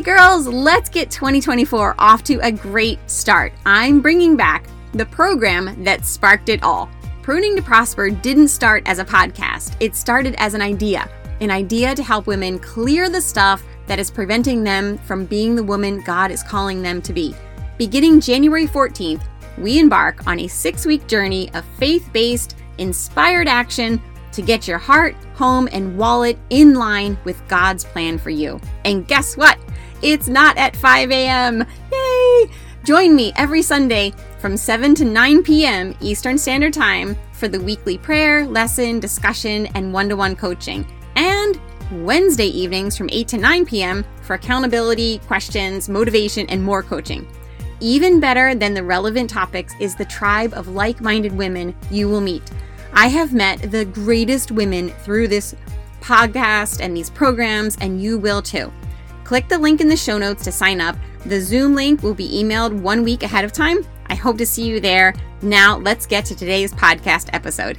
girls, 0.00 0.46
let's 0.46 0.88
get 0.88 1.10
2024 1.10 1.94
off 1.98 2.22
to 2.24 2.38
a 2.40 2.52
great 2.52 2.98
start. 3.10 3.52
I'm 3.66 4.00
bringing 4.00 4.36
back 4.36 4.66
the 4.92 5.06
program 5.06 5.84
that 5.84 6.04
sparked 6.04 6.48
it 6.48 6.62
all. 6.62 6.90
Pruning 7.22 7.56
to 7.56 7.62
Prosper 7.62 8.10
didn't 8.10 8.48
start 8.48 8.82
as 8.86 8.98
a 8.98 9.04
podcast, 9.04 9.76
it 9.80 9.94
started 9.94 10.34
as 10.38 10.54
an 10.54 10.62
idea 10.62 11.08
an 11.40 11.50
idea 11.50 11.94
to 11.94 12.02
help 12.02 12.26
women 12.26 12.58
clear 12.58 13.08
the 13.08 13.20
stuff 13.20 13.62
that 13.86 13.98
is 13.98 14.10
preventing 14.10 14.64
them 14.64 14.98
from 14.98 15.24
being 15.24 15.54
the 15.54 15.62
woman 15.62 16.00
God 16.00 16.30
is 16.30 16.42
calling 16.42 16.82
them 16.82 17.00
to 17.02 17.12
be. 17.12 17.34
Beginning 17.76 18.20
January 18.20 18.66
14th, 18.66 19.22
we 19.56 19.78
embark 19.78 20.26
on 20.26 20.40
a 20.40 20.48
six 20.48 20.84
week 20.84 21.06
journey 21.06 21.50
of 21.54 21.64
faith 21.78 22.10
based, 22.12 22.56
inspired 22.78 23.48
action 23.48 24.00
to 24.32 24.42
get 24.42 24.68
your 24.68 24.78
heart, 24.78 25.14
home, 25.34 25.68
and 25.72 25.96
wallet 25.96 26.38
in 26.50 26.74
line 26.74 27.18
with 27.24 27.40
God's 27.48 27.84
plan 27.84 28.18
for 28.18 28.30
you. 28.30 28.60
And 28.84 29.06
guess 29.06 29.36
what? 29.36 29.58
It's 30.02 30.28
not 30.28 30.56
at 30.56 30.76
5 30.76 31.10
a.m. 31.10 31.66
Yay! 31.92 32.50
Join 32.84 33.16
me 33.16 33.32
every 33.36 33.62
Sunday 33.62 34.12
from 34.38 34.56
7 34.56 34.94
to 34.94 35.04
9 35.04 35.42
p.m. 35.42 35.94
Eastern 36.00 36.38
Standard 36.38 36.72
Time 36.72 37.16
for 37.32 37.48
the 37.48 37.60
weekly 37.60 37.98
prayer, 37.98 38.46
lesson, 38.46 39.00
discussion, 39.00 39.66
and 39.74 39.92
one 39.92 40.08
to 40.08 40.16
one 40.16 40.36
coaching. 40.36 40.86
And 41.16 41.60
Wednesday 41.90 42.46
evenings 42.46 42.96
from 42.96 43.08
8 43.10 43.28
to 43.28 43.38
9 43.38 43.66
p.m. 43.66 44.04
for 44.22 44.34
accountability, 44.34 45.18
questions, 45.26 45.88
motivation, 45.88 46.48
and 46.48 46.62
more 46.62 46.82
coaching. 46.82 47.26
Even 47.80 48.20
better 48.20 48.54
than 48.54 48.74
the 48.74 48.82
relevant 48.82 49.30
topics 49.30 49.74
is 49.80 49.94
the 49.94 50.04
tribe 50.04 50.52
of 50.54 50.68
like 50.68 51.00
minded 51.00 51.32
women 51.32 51.74
you 51.90 52.08
will 52.08 52.20
meet. 52.20 52.42
I 52.92 53.08
have 53.08 53.34
met 53.34 53.70
the 53.70 53.84
greatest 53.84 54.50
women 54.50 54.90
through 54.90 55.28
this 55.28 55.54
podcast 56.00 56.80
and 56.80 56.96
these 56.96 57.10
programs, 57.10 57.76
and 57.80 58.00
you 58.02 58.18
will 58.18 58.42
too. 58.42 58.72
Click 59.28 59.46
the 59.46 59.58
link 59.58 59.82
in 59.82 59.88
the 59.88 59.94
show 59.94 60.16
notes 60.16 60.42
to 60.44 60.50
sign 60.50 60.80
up. 60.80 60.96
The 61.26 61.38
Zoom 61.38 61.74
link 61.74 62.02
will 62.02 62.14
be 62.14 62.42
emailed 62.42 62.80
one 62.80 63.02
week 63.02 63.22
ahead 63.22 63.44
of 63.44 63.52
time. 63.52 63.84
I 64.06 64.14
hope 64.14 64.38
to 64.38 64.46
see 64.46 64.66
you 64.66 64.80
there. 64.80 65.12
Now, 65.42 65.76
let's 65.76 66.06
get 66.06 66.24
to 66.24 66.34
today's 66.34 66.72
podcast 66.72 67.28
episode. 67.34 67.76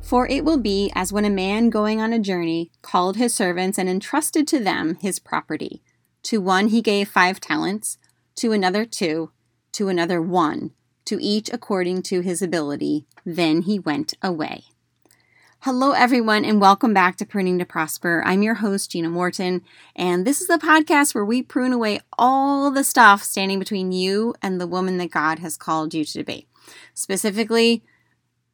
For 0.00 0.26
it 0.26 0.44
will 0.44 0.58
be 0.58 0.90
as 0.96 1.12
when 1.12 1.24
a 1.24 1.30
man 1.30 1.70
going 1.70 2.00
on 2.00 2.12
a 2.12 2.18
journey 2.18 2.72
called 2.82 3.18
his 3.18 3.32
servants 3.32 3.78
and 3.78 3.88
entrusted 3.88 4.48
to 4.48 4.58
them 4.58 4.96
his 4.96 5.20
property. 5.20 5.80
To 6.24 6.40
one 6.40 6.66
he 6.66 6.82
gave 6.82 7.08
five 7.08 7.38
talents, 7.38 7.98
to 8.34 8.50
another 8.50 8.84
two, 8.84 9.30
to 9.74 9.88
another 9.88 10.20
one, 10.20 10.72
to 11.06 11.22
each 11.22 11.50
according 11.52 12.02
to 12.02 12.20
his 12.20 12.42
ability. 12.42 13.06
Then 13.24 13.62
he 13.62 13.78
went 13.78 14.14
away. 14.22 14.64
Hello, 15.60 15.92
everyone, 15.92 16.44
and 16.44 16.60
welcome 16.60 16.92
back 16.92 17.16
to 17.16 17.24
Pruning 17.24 17.60
to 17.60 17.64
Prosper. 17.64 18.20
I'm 18.26 18.42
your 18.42 18.54
host, 18.54 18.90
Gina 18.90 19.08
Morton, 19.08 19.62
and 19.94 20.26
this 20.26 20.40
is 20.40 20.48
the 20.48 20.58
podcast 20.58 21.14
where 21.14 21.24
we 21.24 21.40
prune 21.40 21.72
away 21.72 22.00
all 22.18 22.70
the 22.72 22.82
stuff 22.82 23.22
standing 23.22 23.60
between 23.60 23.92
you 23.92 24.34
and 24.42 24.60
the 24.60 24.66
woman 24.66 24.98
that 24.98 25.12
God 25.12 25.38
has 25.38 25.56
called 25.56 25.94
you 25.94 26.04
to 26.04 26.24
be. 26.24 26.48
Specifically, 26.94 27.84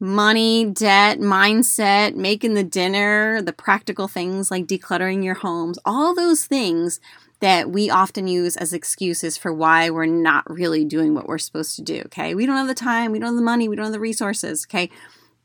money, 0.00 0.64
debt, 0.64 1.18
mindset, 1.18 2.14
making 2.14 2.54
the 2.54 2.64
dinner, 2.64 3.42
the 3.42 3.52
practical 3.52 4.06
things 4.06 4.50
like 4.50 4.66
decluttering 4.66 5.24
your 5.24 5.34
homes, 5.34 5.78
all 5.84 6.14
those 6.14 6.44
things 6.44 7.00
that 7.40 7.70
we 7.70 7.88
often 7.88 8.26
use 8.26 8.56
as 8.56 8.72
excuses 8.72 9.36
for 9.36 9.52
why 9.52 9.90
we're 9.90 10.06
not 10.06 10.48
really 10.50 10.84
doing 10.84 11.14
what 11.14 11.26
we're 11.26 11.38
supposed 11.38 11.76
to 11.76 11.82
do. 11.82 12.02
Okay. 12.06 12.34
We 12.34 12.46
don't 12.46 12.56
have 12.56 12.68
the 12.68 12.74
time, 12.74 13.12
we 13.12 13.18
don't 13.18 13.28
have 13.28 13.36
the 13.36 13.42
money, 13.42 13.68
we 13.68 13.76
don't 13.76 13.86
have 13.86 13.92
the 13.92 14.00
resources. 14.00 14.66
Okay. 14.68 14.90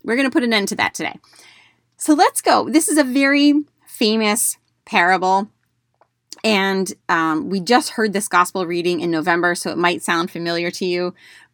We're 0.04 0.16
going 0.16 0.28
to 0.28 0.34
put 0.34 0.44
an 0.44 0.54
end 0.54 0.68
to 0.70 0.76
that 0.76 0.94
today. 0.94 1.20
So 1.98 2.14
let's 2.14 2.42
go. 2.42 2.70
This 2.70 2.90
is 2.90 2.98
a 2.98 3.04
very 3.04 3.54
famous 3.88 4.58
parable. 4.86 5.50
And 6.44 6.92
um, 7.08 7.50
we 7.50 7.62
just 7.62 7.92
heard 7.92 8.12
this 8.12 8.28
gospel 8.28 8.66
reading 8.66 9.00
in 9.00 9.09
November, 9.09 9.56
so 9.56 9.72
it 9.72 9.78
might 9.78 10.03
sound 10.03 10.30
familiar 10.30 10.72
to 10.72 10.86
you. 10.86 11.13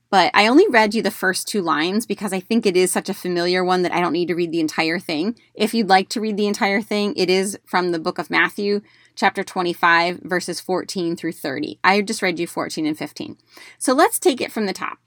But 0.09 0.31
I 0.34 0.47
only 0.47 0.68
read 0.68 0.96
you 0.96 1.02
the 1.02 1.12
first 1.12 1.47
two 1.47 1.62
lines 1.62 2.06
because 2.06 2.34
I 2.34 2.40
think 2.40 2.66
it 2.66 2.75
is 2.75 2.92
such 2.92 3.09
a 3.09 3.14
familiar 3.14 3.64
one 3.64 3.84
that 3.84 3.94
I 3.94 4.02
don't 4.02 4.14
need 4.14 4.30
to 4.30 4.36
read 4.36 4.52
the 4.52 4.59
entire 4.59 5.00
thing. 5.00 5.38
If 5.53 5.74
you'd 5.74 5.90
like 5.90 6.09
to 6.09 6.22
read 6.22 6.38
the 6.38 6.47
entire 6.47 6.81
thing, 6.81 7.14
it 7.16 7.30
is 7.30 7.59
from 7.66 7.92
the 7.92 8.00
book 8.00 8.18
of 8.18 8.31
Matthew, 8.31 8.81
chapter 9.16 9.44
25, 9.44 10.22
verses 10.24 10.59
14 10.59 11.16
through 11.16 11.34
30. 11.34 11.80
I 11.84 12.02
just 12.02 12.24
read 12.24 12.40
you 12.40 12.47
14 12.47 12.88
and 12.88 12.97
15. 12.97 13.38
So 13.78 13.94
let's 13.94 14.18
take 14.18 14.42
it 14.42 14.52
from 14.52 14.66
the 14.66 14.74
top. 14.74 14.97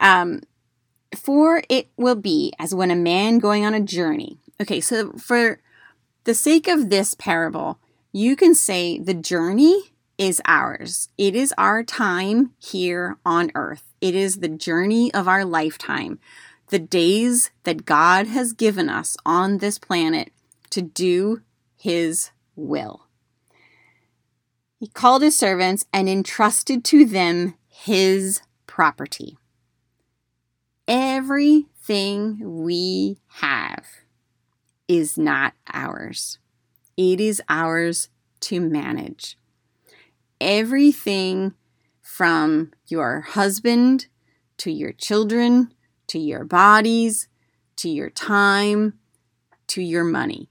Um, 0.00 0.40
for 1.14 1.62
it 1.68 1.88
will 1.96 2.14
be 2.14 2.52
as 2.58 2.74
when 2.74 2.90
a 2.90 2.96
man 2.96 3.38
going 3.38 3.66
on 3.66 3.74
a 3.74 3.80
journey. 3.80 4.38
Okay, 4.60 4.80
so 4.80 5.12
for 5.12 5.60
the 6.24 6.34
sake 6.34 6.68
of 6.68 6.90
this 6.90 7.14
parable, 7.14 7.78
you 8.12 8.34
can 8.34 8.54
say 8.54 8.98
the 8.98 9.14
journey 9.14 9.92
is 10.16 10.42
ours. 10.44 11.08
It 11.16 11.36
is 11.36 11.54
our 11.56 11.82
time 11.84 12.52
here 12.58 13.18
on 13.24 13.50
earth. 13.54 13.87
It 14.00 14.14
is 14.14 14.36
the 14.36 14.48
journey 14.48 15.12
of 15.12 15.26
our 15.28 15.44
lifetime, 15.44 16.18
the 16.68 16.78
days 16.78 17.50
that 17.64 17.84
God 17.84 18.26
has 18.26 18.52
given 18.52 18.88
us 18.88 19.16
on 19.24 19.58
this 19.58 19.78
planet 19.78 20.32
to 20.70 20.82
do 20.82 21.42
His 21.76 22.30
will. 22.54 23.06
He 24.78 24.86
called 24.86 25.22
His 25.22 25.36
servants 25.36 25.86
and 25.92 26.08
entrusted 26.08 26.84
to 26.86 27.04
them 27.04 27.54
His 27.68 28.42
property. 28.66 29.36
Everything 30.86 32.62
we 32.64 33.18
have 33.26 33.84
is 34.86 35.18
not 35.18 35.52
ours, 35.72 36.38
it 36.96 37.20
is 37.20 37.42
ours 37.48 38.08
to 38.40 38.60
manage 38.60 39.36
everything 40.40 41.54
from 42.08 42.72
your 42.86 43.20
husband 43.20 44.06
to 44.56 44.72
your 44.72 44.92
children 44.92 45.72
to 46.06 46.18
your 46.18 46.42
bodies 46.42 47.28
to 47.76 47.88
your 47.88 48.10
time 48.10 48.94
to 49.68 49.82
your 49.82 50.04
money 50.04 50.48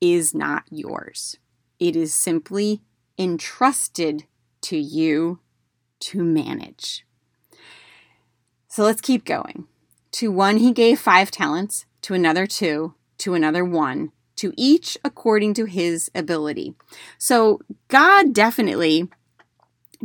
is 0.00 0.34
not 0.34 0.64
yours. 0.70 1.36
It 1.80 1.96
is 1.96 2.14
simply 2.14 2.82
entrusted 3.18 4.24
to 4.62 4.76
you 4.76 5.40
to 6.00 6.22
manage. 6.22 7.06
So 8.68 8.84
let's 8.84 9.00
keep 9.00 9.24
going. 9.24 9.66
To 10.12 10.30
one 10.30 10.58
he 10.58 10.72
gave 10.72 11.00
five 11.00 11.30
talents, 11.30 11.86
to 12.02 12.14
another 12.14 12.46
two, 12.46 12.94
to 13.18 13.34
another 13.34 13.64
one, 13.64 14.12
to 14.36 14.52
each 14.56 14.98
according 15.02 15.54
to 15.54 15.64
his 15.64 16.10
ability. 16.14 16.74
So 17.18 17.60
God 17.88 18.34
definitely 18.34 19.08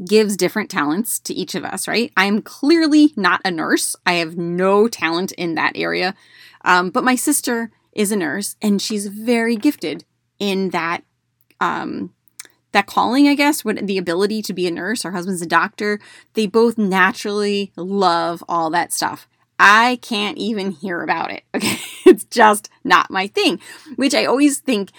gives 0.06 0.38
different 0.38 0.70
talents 0.70 1.20
to 1.20 1.34
each 1.34 1.56
of 1.56 1.64
us, 1.64 1.88
right? 1.88 2.12
I'm 2.18 2.42
clearly 2.42 3.14
not 3.16 3.42
a 3.44 3.52
nurse. 3.52 3.96
I 4.06 4.14
have 4.14 4.38
no 4.38 4.88
talent 4.88 5.32
in 5.34 5.56
that 5.56 5.74
area. 5.76 6.16
Um, 6.64 6.90
but 6.90 7.04
my 7.04 7.16
sister 7.16 7.72
is 7.94 8.12
a 8.12 8.16
nurse 8.16 8.56
and 8.62 8.82
she's 8.82 9.08
very 9.08 9.56
gifted 9.56 10.06
in 10.40 10.70
that 10.70 11.04
um, 11.60 12.14
that 12.72 12.88
calling, 12.88 13.28
I 13.28 13.36
guess, 13.36 13.66
what 13.66 13.86
the 13.86 13.98
ability 13.98 14.42
to 14.44 14.54
be 14.54 14.66
a 14.66 14.72
nurse. 14.72 15.04
Her 15.04 15.12
husband's 15.12 15.42
a 15.42 15.48
doctor. 15.48 16.00
They 16.34 16.48
both 16.48 16.78
naturally 16.78 17.72
love 17.76 18.44
all 18.48 18.70
that 18.72 18.94
stuff. 18.94 19.28
I 19.60 20.00
can't 20.02 20.38
even 20.38 20.72
hear 20.72 21.02
about 21.02 21.32
it. 21.32 21.44
Okay. 21.56 21.78
it's 22.06 22.24
just 22.24 22.70
not 22.84 23.12
my 23.12 23.28
thing, 23.28 23.60
which 23.96 24.16
I 24.16 24.26
always 24.26 24.60
think 24.60 24.92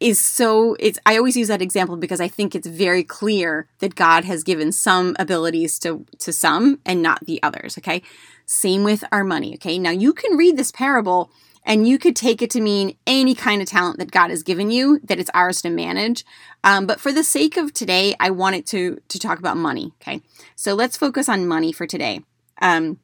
is 0.00 0.18
so 0.18 0.76
it's 0.80 0.98
I 1.06 1.16
always 1.16 1.36
use 1.36 1.48
that 1.48 1.62
example 1.62 1.96
because 1.96 2.20
I 2.20 2.28
think 2.28 2.54
it's 2.54 2.66
very 2.66 3.04
clear 3.04 3.68
that 3.78 3.94
God 3.94 4.24
has 4.24 4.42
given 4.42 4.72
some 4.72 5.16
abilities 5.18 5.78
to 5.80 6.04
to 6.18 6.32
some 6.32 6.80
and 6.84 7.02
not 7.02 7.24
the 7.26 7.42
others, 7.42 7.78
okay? 7.78 8.02
Same 8.46 8.84
with 8.84 9.04
our 9.12 9.24
money, 9.24 9.54
okay? 9.54 9.78
Now 9.78 9.90
you 9.90 10.12
can 10.12 10.36
read 10.36 10.56
this 10.56 10.72
parable 10.72 11.30
and 11.64 11.88
you 11.88 11.98
could 11.98 12.14
take 12.14 12.42
it 12.42 12.50
to 12.50 12.60
mean 12.60 12.96
any 13.06 13.34
kind 13.34 13.62
of 13.62 13.68
talent 13.68 13.98
that 13.98 14.10
God 14.10 14.30
has 14.30 14.42
given 14.42 14.70
you 14.70 15.00
that 15.04 15.18
it's 15.18 15.30
ours 15.32 15.62
to 15.62 15.70
manage. 15.70 16.24
Um, 16.62 16.86
but 16.86 17.00
for 17.00 17.10
the 17.10 17.24
sake 17.24 17.56
of 17.56 17.72
today, 17.72 18.14
I 18.20 18.30
wanted 18.30 18.66
to 18.66 19.00
to 19.08 19.18
talk 19.18 19.38
about 19.38 19.56
money. 19.56 19.92
Okay, 20.00 20.20
so 20.56 20.74
let's 20.74 20.96
focus 20.96 21.28
on 21.28 21.46
money 21.46 21.72
for 21.72 21.86
today. 21.86 22.20
Um, 22.60 22.98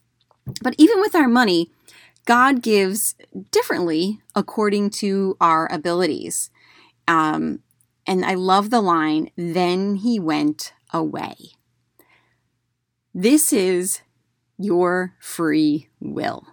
but 0.62 0.74
even 0.78 1.00
with 1.00 1.14
our 1.14 1.28
money, 1.28 1.70
God 2.26 2.62
gives 2.62 3.14
differently 3.50 4.20
according 4.34 4.90
to 4.90 5.36
our 5.40 5.70
abilities. 5.72 6.50
Um, 7.10 7.58
and 8.06 8.24
I 8.24 8.34
love 8.34 8.70
the 8.70 8.80
line, 8.80 9.30
then 9.36 9.96
he 9.96 10.20
went 10.20 10.72
away. 10.92 11.34
This 13.12 13.52
is 13.52 14.02
your 14.56 15.14
free 15.18 15.88
will. 15.98 16.46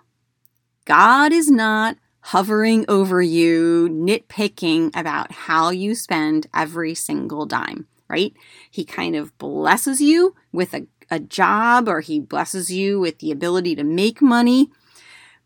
God 0.85 1.31
is 1.31 1.51
not 1.51 1.97
hovering 2.21 2.85
over 2.87 3.21
you, 3.21 3.87
nitpicking 3.91 4.95
about 4.95 5.31
how 5.31 5.69
you 5.69 5.93
spend 5.93 6.47
every 6.55 6.95
single 6.95 7.45
dime, 7.45 7.87
right? 8.09 8.33
He 8.71 8.83
kind 8.83 9.15
of 9.15 9.37
blesses 9.37 10.01
you 10.01 10.33
with 10.51 10.73
a 10.73 10.87
a 11.09 11.19
job 11.19 11.87
or 11.87 12.01
he 12.01 12.19
blesses 12.19 12.69
you 12.69 12.99
with 12.99 13.19
the 13.19 13.31
ability 13.31 13.73
to 13.75 13.83
make 13.85 14.21
money. 14.21 14.69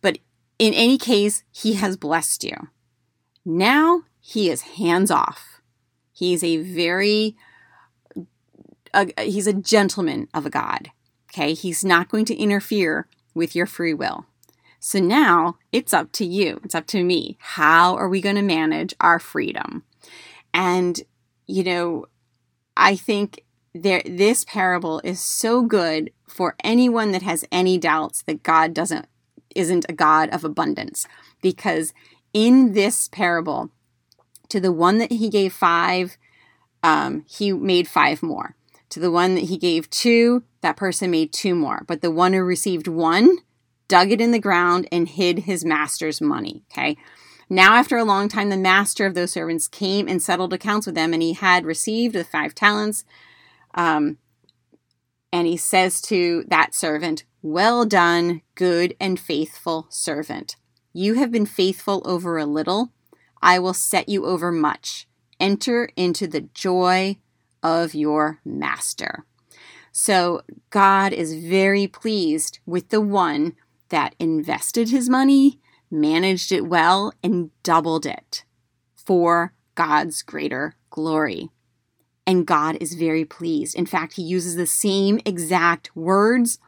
But 0.01 0.17
in 0.57 0.73
any 0.73 0.97
case, 0.97 1.43
he 1.51 1.73
has 1.73 1.97
blessed 1.97 2.43
you. 2.43 2.55
Now 3.45 4.05
he 4.21 4.49
is 4.49 4.61
hands 4.61 5.11
off. 5.11 5.61
He's 6.13 6.43
a 6.43 6.57
very, 6.57 7.35
he's 9.19 9.47
a 9.47 9.53
gentleman 9.53 10.27
of 10.33 10.45
a 10.45 10.49
God. 10.49 10.91
Okay. 11.31 11.53
He's 11.53 11.83
not 11.83 12.09
going 12.09 12.25
to 12.25 12.35
interfere 12.35 13.07
with 13.33 13.55
your 13.55 13.65
free 13.65 13.93
will. 13.93 14.25
So 14.79 14.99
now 14.99 15.57
it's 15.71 15.93
up 15.93 16.11
to 16.13 16.25
you. 16.25 16.59
It's 16.63 16.75
up 16.75 16.87
to 16.87 17.03
me. 17.03 17.37
How 17.39 17.95
are 17.95 18.09
we 18.09 18.21
going 18.21 18.35
to 18.35 18.41
manage 18.41 18.93
our 18.99 19.19
freedom? 19.19 19.83
And, 20.53 20.99
you 21.47 21.63
know, 21.63 22.05
I 22.75 22.95
think 22.95 23.43
there, 23.73 24.01
this 24.05 24.43
parable 24.43 25.01
is 25.03 25.23
so 25.23 25.63
good 25.63 26.11
for 26.27 26.55
anyone 26.63 27.11
that 27.11 27.21
has 27.21 27.45
any 27.51 27.77
doubts 27.77 28.23
that 28.23 28.43
God 28.43 28.73
doesn't 28.73 29.07
isn't 29.53 29.85
a 29.89 29.93
God 29.93 30.29
of 30.29 30.45
abundance 30.45 31.05
because 31.41 31.93
in 32.33 32.71
this 32.71 33.09
parable 33.09 33.69
to 34.51 34.59
the 34.59 34.71
one 34.71 34.97
that 34.99 35.11
he 35.11 35.29
gave 35.29 35.53
five 35.53 36.17
um, 36.83 37.25
he 37.27 37.51
made 37.51 37.87
five 37.87 38.23
more 38.23 38.55
to 38.89 38.99
the 38.99 39.11
one 39.11 39.35
that 39.35 39.45
he 39.45 39.57
gave 39.57 39.89
two 39.89 40.43
that 40.61 40.77
person 40.77 41.11
made 41.11 41.33
two 41.33 41.55
more 41.55 41.83
but 41.87 42.01
the 42.01 42.11
one 42.11 42.33
who 42.33 42.41
received 42.41 42.87
one 42.87 43.37
dug 43.87 44.11
it 44.11 44.21
in 44.21 44.31
the 44.31 44.39
ground 44.39 44.87
and 44.91 45.09
hid 45.09 45.39
his 45.39 45.65
master's 45.65 46.21
money 46.21 46.63
okay 46.71 46.97
now 47.49 47.75
after 47.75 47.97
a 47.97 48.03
long 48.03 48.27
time 48.27 48.49
the 48.49 48.57
master 48.57 49.05
of 49.05 49.13
those 49.13 49.31
servants 49.31 49.67
came 49.67 50.07
and 50.07 50.21
settled 50.21 50.53
accounts 50.53 50.85
with 50.85 50.95
them 50.95 51.13
and 51.13 51.21
he 51.21 51.33
had 51.33 51.65
received 51.65 52.15
the 52.15 52.23
five 52.23 52.55
talents 52.55 53.03
um, 53.73 54.17
and 55.31 55.47
he 55.47 55.57
says 55.57 56.01
to 56.03 56.43
that 56.47 56.75
servant, 56.75 57.23
Well 57.41 57.85
done, 57.85 58.41
good 58.55 58.95
and 58.99 59.19
faithful 59.19 59.87
servant. 59.89 60.57
You 60.93 61.13
have 61.15 61.31
been 61.31 61.45
faithful 61.45 62.01
over 62.05 62.37
a 62.37 62.45
little. 62.45 62.91
I 63.41 63.59
will 63.59 63.73
set 63.73 64.09
you 64.09 64.25
over 64.25 64.51
much. 64.51 65.07
Enter 65.39 65.89
into 65.95 66.27
the 66.27 66.41
joy 66.41 67.17
of 67.63 67.93
your 67.93 68.39
master. 68.45 69.25
So 69.91 70.41
God 70.69 71.11
is 71.13 71.33
very 71.33 71.87
pleased 71.87 72.59
with 72.65 72.89
the 72.89 73.01
one 73.01 73.55
that 73.89 74.15
invested 74.19 74.89
his 74.89 75.09
money, 75.09 75.59
managed 75.89 76.51
it 76.51 76.65
well, 76.65 77.13
and 77.23 77.51
doubled 77.63 78.05
it 78.05 78.45
for 78.95 79.53
God's 79.75 80.21
greater 80.21 80.75
glory 80.89 81.49
and 82.31 82.45
God 82.45 82.77
is 82.79 82.93
very 82.93 83.25
pleased. 83.25 83.75
In 83.75 83.85
fact, 83.85 84.13
he 84.13 84.21
uses 84.21 84.55
the 84.55 84.67
same 84.67 85.19
exact 85.25 85.95
words 85.95 86.59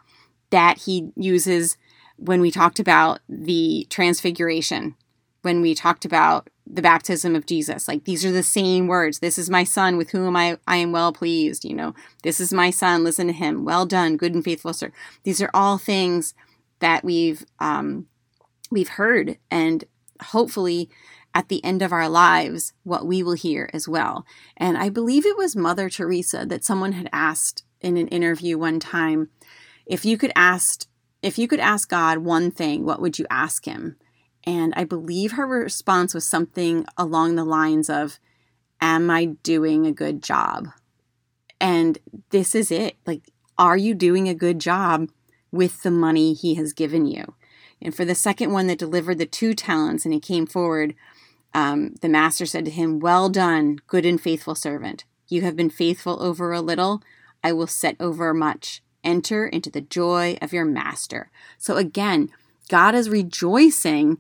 that 0.50 0.80
he 0.80 1.12
uses 1.16 1.78
when 2.18 2.42
we 2.42 2.52
talked 2.52 2.80
about 2.80 3.20
the 3.30 3.88
transfiguration, 3.90 4.96
when 5.42 5.62
we 5.62 5.74
talked 5.74 6.06
about 6.06 6.50
the 6.65 6.81
baptism 6.81 7.36
of 7.36 7.45
Jesus. 7.45 7.88
Like 7.88 8.06
these 8.06 8.24
are 8.25 8.31
the 8.31 8.44
same 8.44 8.88
words. 8.88 9.19
This 9.19 9.38
is 9.38 9.50
my 9.50 9.63
son 9.63 9.98
with 9.98 10.12
whom 10.12 10.36
I, 10.36 10.57
I 10.68 10.77
am 10.77 10.92
well 10.92 11.12
pleased. 11.12 11.65
You 11.65 11.75
know, 11.75 11.94
this 12.24 12.39
is 12.39 12.54
my 12.54 12.69
son. 12.69 13.04
Listen 13.04 13.27
to 13.27 13.33
him. 13.33 13.65
Well 13.65 13.86
done, 13.86 14.18
good 14.18 14.33
and 14.33 14.44
faithful 14.44 14.74
sir. 14.74 14.92
These 15.24 15.42
are 15.42 15.51
all 15.54 15.77
things 15.77 16.33
that 16.80 17.04
we've 17.04 17.45
um, 17.60 18.07
we've 18.71 18.89
heard, 18.89 19.38
and 19.51 19.83
hopefully 20.21 20.89
at 21.36 21.50
the 21.50 21.63
end 21.65 21.81
of 21.81 21.92
our 21.92 22.07
lives 22.07 22.74
what 22.83 23.06
we 23.06 23.24
will 23.24 23.33
hear 23.33 23.69
as 23.74 23.88
well. 23.88 24.25
And 24.56 24.77
I 24.77 24.89
believe 24.89 25.25
it 25.25 25.38
was 25.38 25.56
Mother 25.56 25.89
Teresa 25.89 26.45
that 26.45 26.63
someone 26.63 26.94
had 26.94 27.10
asked 27.12 27.63
in 27.81 27.98
an 27.98 28.07
interview 28.10 28.57
one 28.57 28.80
time 28.80 29.30
if 29.86 30.06
you 30.06 30.18
could 30.18 30.31
ask 30.36 30.86
if 31.21 31.38
you 31.38 31.48
could 31.48 31.62
ask 31.62 31.89
God 31.89 32.19
one 32.19 32.51
thing, 32.51 32.83
what 32.83 33.01
would 33.01 33.18
you 33.18 33.25
ask 33.30 33.65
him? 33.65 33.95
And 34.45 34.74
I 34.75 34.84
believe 34.84 35.34
her 35.34 35.48
response 35.48 36.13
was 36.13 36.25
something 36.25 36.86
along 36.98 37.36
the 37.36 37.45
lines 37.45 37.90
of 37.90 38.19
am 38.81 39.10
I 39.10 39.25
doing 39.25 39.86
a 39.86 39.94
good 39.94 40.22
job? 40.22 40.68
And 41.62 41.98
this 42.31 42.54
is 42.54 42.72
it. 42.72 42.98
Like 43.06 43.22
are 43.57 43.78
you 43.78 43.94
doing 43.94 44.28
a 44.28 44.34
good 44.34 44.60
job 44.60 45.10
with 45.51 45.84
the 45.84 45.92
money 45.92 46.34
he 46.34 46.56
has 46.56 46.74
given 46.74 47.06
you? 47.06 47.36
And 47.81 47.95
for 47.95 48.06
the 48.06 48.16
second 48.16 48.51
one 48.51 48.68
that 48.68 48.80
delivered 48.80 49.19
the 49.19 49.25
two 49.25 49.54
talents 49.54 50.06
and 50.06 50.13
he 50.13 50.19
came 50.19 50.46
forward, 50.46 50.96
um, 51.54 51.96
the 52.01 52.10
master 52.10 52.46
said 52.46 52.66
to 52.66 52.72
him, 52.72 53.00
Well 53.00 53.30
done, 53.30 53.78
good 53.88 54.06
and 54.06 54.19
faithful 54.19 54.56
servant. 54.56 55.06
You 55.28 55.42
have 55.42 55.56
been 55.56 55.69
faithful 55.69 56.22
over 56.22 56.51
a 56.51 56.62
little, 56.62 57.01
I 57.44 57.54
will 57.54 57.68
set 57.68 57.96
over 58.00 58.34
much. 58.34 58.81
Enter 59.04 59.46
into 59.46 59.69
the 59.69 59.81
joy 59.81 60.38
of 60.42 60.54
your 60.54 60.63
master. 60.63 61.30
So 61.57 61.75
again, 61.75 62.30
God 62.69 62.96
is 62.96 63.10
rejoicing 63.10 64.18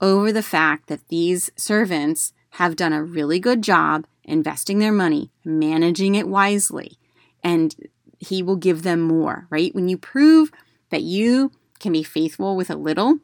over 0.00 0.32
the 0.32 0.42
fact 0.42 0.88
that 0.88 1.08
these 1.08 1.50
servants 1.56 2.32
have 2.50 2.76
done 2.76 2.92
a 2.92 3.02
really 3.02 3.38
good 3.38 3.62
job 3.62 4.06
investing 4.22 4.78
their 4.78 4.92
money, 4.92 5.30
managing 5.44 6.14
it 6.14 6.28
wisely, 6.28 6.98
and 7.42 7.74
He 8.18 8.42
will 8.42 8.56
give 8.56 8.82
them 8.82 9.00
more, 9.00 9.46
right? 9.50 9.74
When 9.74 9.88
you 9.88 9.98
prove 9.98 10.50
that 10.90 11.02
you 11.02 11.52
can 11.80 11.92
be 11.92 12.02
faithful 12.02 12.56
with 12.56 12.70
a 12.70 12.76
little, 12.76 13.18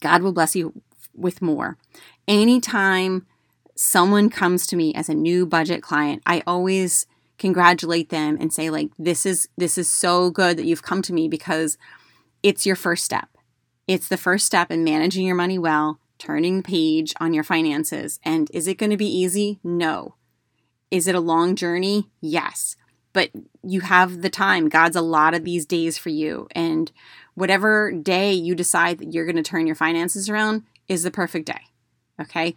God 0.00 0.22
will 0.22 0.32
bless 0.32 0.56
you 0.56 0.82
with 1.14 1.42
more 1.42 1.78
anytime 2.28 3.26
someone 3.74 4.30
comes 4.30 4.66
to 4.68 4.76
me 4.76 4.94
as 4.94 5.08
a 5.08 5.14
new 5.14 5.46
budget 5.46 5.82
client, 5.82 6.22
I 6.26 6.42
always 6.46 7.06
congratulate 7.38 8.10
them 8.10 8.36
and 8.40 8.52
say 8.52 8.70
like 8.70 8.90
this 8.98 9.26
is 9.26 9.48
this 9.56 9.76
is 9.76 9.88
so 9.88 10.30
good 10.30 10.56
that 10.56 10.64
you've 10.64 10.82
come 10.82 11.02
to 11.02 11.12
me 11.12 11.28
because 11.28 11.76
it's 12.42 12.66
your 12.66 12.76
first 12.76 13.04
step. 13.04 13.28
It's 13.88 14.08
the 14.08 14.16
first 14.16 14.46
step 14.46 14.70
in 14.70 14.84
managing 14.84 15.26
your 15.26 15.34
money 15.34 15.58
well, 15.58 15.98
turning 16.18 16.58
the 16.58 16.62
page 16.62 17.12
on 17.20 17.34
your 17.34 17.44
finances. 17.44 18.20
And 18.24 18.50
is 18.52 18.68
it 18.68 18.78
going 18.78 18.90
to 18.90 18.96
be 18.96 19.06
easy? 19.06 19.58
No. 19.64 20.14
Is 20.90 21.08
it 21.08 21.14
a 21.14 21.20
long 21.20 21.56
journey? 21.56 22.10
Yes. 22.20 22.76
But 23.12 23.30
you 23.62 23.80
have 23.80 24.22
the 24.22 24.30
time. 24.30 24.68
God's 24.68 24.96
a 24.96 25.02
lot 25.02 25.34
of 25.34 25.44
these 25.44 25.66
days 25.66 25.98
for 25.98 26.10
you. 26.10 26.48
And 26.52 26.92
whatever 27.34 27.92
day 27.92 28.32
you 28.32 28.54
decide 28.54 28.98
that 28.98 29.12
you're 29.12 29.26
going 29.26 29.36
to 29.36 29.42
turn 29.42 29.66
your 29.66 29.76
finances 29.76 30.28
around 30.28 30.62
is 30.88 31.02
the 31.02 31.10
perfect 31.10 31.46
day. 31.46 31.60
Okay. 32.20 32.56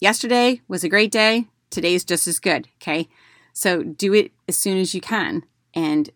Yesterday 0.00 0.62
was 0.66 0.82
a 0.82 0.88
great 0.88 1.10
day. 1.10 1.46
Today's 1.70 2.04
just 2.04 2.26
as 2.26 2.38
good. 2.38 2.68
Okay. 2.80 3.08
So 3.52 3.82
do 3.82 4.14
it 4.14 4.32
as 4.48 4.56
soon 4.56 4.78
as 4.78 4.94
you 4.94 5.00
can. 5.00 5.44
And, 5.74 6.10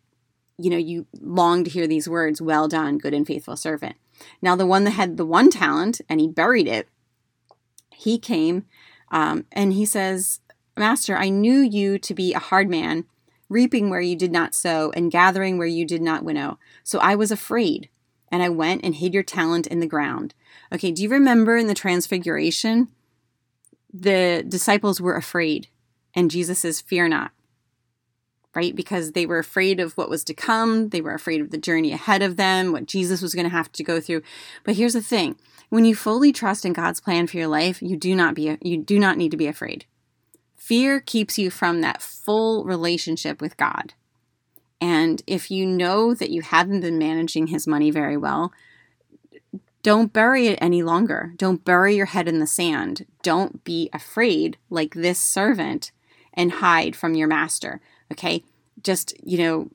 you 0.56 0.70
know, 0.70 0.76
you 0.76 1.06
long 1.20 1.64
to 1.64 1.70
hear 1.70 1.86
these 1.86 2.08
words 2.08 2.40
well 2.40 2.66
done, 2.66 2.98
good 2.98 3.14
and 3.14 3.26
faithful 3.26 3.56
servant. 3.56 3.96
Now, 4.42 4.56
the 4.56 4.66
one 4.66 4.84
that 4.84 4.92
had 4.92 5.16
the 5.16 5.26
one 5.26 5.50
talent 5.50 6.00
and 6.08 6.20
he 6.20 6.28
buried 6.28 6.68
it, 6.68 6.88
he 7.92 8.18
came 8.18 8.64
um, 9.10 9.46
and 9.52 9.72
he 9.72 9.84
says, 9.84 10.40
Master, 10.76 11.16
I 11.16 11.28
knew 11.28 11.58
you 11.58 11.98
to 11.98 12.14
be 12.14 12.32
a 12.32 12.38
hard 12.38 12.68
man, 12.68 13.04
reaping 13.48 13.90
where 13.90 14.00
you 14.00 14.16
did 14.16 14.30
not 14.30 14.54
sow 14.54 14.92
and 14.94 15.10
gathering 15.10 15.58
where 15.58 15.66
you 15.66 15.84
did 15.84 16.02
not 16.02 16.24
winnow. 16.24 16.58
So 16.84 16.98
I 17.00 17.14
was 17.14 17.30
afraid 17.30 17.88
and 18.30 18.42
I 18.42 18.48
went 18.48 18.84
and 18.84 18.94
hid 18.94 19.14
your 19.14 19.22
talent 19.22 19.66
in 19.66 19.80
the 19.80 19.86
ground. 19.86 20.34
Okay, 20.72 20.92
do 20.92 21.02
you 21.02 21.08
remember 21.08 21.56
in 21.56 21.66
the 21.66 21.74
Transfiguration? 21.74 22.88
The 23.92 24.44
disciples 24.46 25.00
were 25.00 25.16
afraid, 25.16 25.68
and 26.14 26.30
Jesus 26.30 26.58
says, 26.58 26.82
Fear 26.82 27.08
not, 27.08 27.32
right? 28.58 28.74
Because 28.74 29.12
they 29.12 29.24
were 29.24 29.38
afraid 29.38 29.78
of 29.78 29.96
what 29.96 30.10
was 30.10 30.24
to 30.24 30.34
come. 30.34 30.88
They 30.88 31.00
were 31.00 31.14
afraid 31.14 31.40
of 31.40 31.52
the 31.52 31.58
journey 31.58 31.92
ahead 31.92 32.22
of 32.22 32.36
them, 32.36 32.72
what 32.72 32.86
Jesus 32.86 33.22
was 33.22 33.32
going 33.32 33.44
to 33.44 33.56
have 33.56 33.70
to 33.70 33.84
go 33.84 34.00
through. 34.00 34.22
But 34.64 34.74
here's 34.74 34.94
the 34.94 35.00
thing 35.00 35.36
when 35.68 35.84
you 35.84 35.94
fully 35.94 36.32
trust 36.32 36.64
in 36.64 36.72
God's 36.72 37.00
plan 37.00 37.28
for 37.28 37.36
your 37.36 37.46
life, 37.46 37.80
you 37.80 37.96
do 37.96 38.16
not, 38.16 38.34
be, 38.34 38.58
you 38.60 38.78
do 38.78 38.98
not 38.98 39.16
need 39.16 39.30
to 39.30 39.36
be 39.36 39.46
afraid. 39.46 39.84
Fear 40.56 40.98
keeps 41.00 41.38
you 41.38 41.50
from 41.50 41.82
that 41.82 42.02
full 42.02 42.64
relationship 42.64 43.40
with 43.40 43.56
God. 43.56 43.94
And 44.80 45.22
if 45.28 45.52
you 45.52 45.64
know 45.64 46.12
that 46.14 46.30
you 46.30 46.42
haven't 46.42 46.80
been 46.80 46.98
managing 46.98 47.46
his 47.46 47.66
money 47.66 47.92
very 47.92 48.16
well, 48.16 48.52
don't 49.84 50.12
bury 50.12 50.48
it 50.48 50.58
any 50.60 50.82
longer. 50.82 51.32
Don't 51.36 51.64
bury 51.64 51.94
your 51.94 52.06
head 52.06 52.26
in 52.26 52.40
the 52.40 52.46
sand. 52.46 53.06
Don't 53.22 53.62
be 53.62 53.88
afraid 53.92 54.58
like 54.68 54.94
this 54.94 55.20
servant 55.20 55.92
and 56.34 56.52
hide 56.52 56.96
from 56.96 57.14
your 57.14 57.28
master. 57.28 57.80
Okay? 58.12 58.42
Just, 58.82 59.14
you 59.24 59.38
know, 59.38 59.70